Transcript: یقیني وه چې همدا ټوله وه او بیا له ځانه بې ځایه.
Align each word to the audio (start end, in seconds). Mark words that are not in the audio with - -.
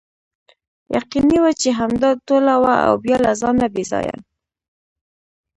یقیني 0.97 1.37
وه 1.43 1.51
چې 1.61 1.69
همدا 1.79 2.09
ټوله 2.27 2.53
وه 2.61 2.75
او 2.87 2.93
بیا 3.03 3.17
له 3.25 3.31
ځانه 3.41 3.65
بې 3.73 3.83
ځایه. 3.91 4.15